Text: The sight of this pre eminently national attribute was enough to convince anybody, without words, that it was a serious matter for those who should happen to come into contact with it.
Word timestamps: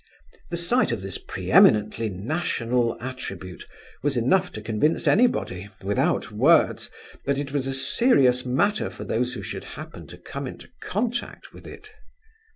The 0.49 0.57
sight 0.57 0.91
of 0.91 1.03
this 1.03 1.19
pre 1.19 1.51
eminently 1.51 2.09
national 2.09 2.97
attribute 2.99 3.67
was 4.01 4.17
enough 4.17 4.51
to 4.53 4.61
convince 4.63 5.07
anybody, 5.07 5.69
without 5.83 6.31
words, 6.31 6.89
that 7.25 7.37
it 7.37 7.51
was 7.51 7.67
a 7.67 7.73
serious 7.75 8.43
matter 8.43 8.89
for 8.89 9.03
those 9.03 9.35
who 9.35 9.43
should 9.43 9.63
happen 9.77 10.07
to 10.07 10.17
come 10.17 10.47
into 10.47 10.69
contact 10.81 11.53
with 11.53 11.67
it. 11.67 11.93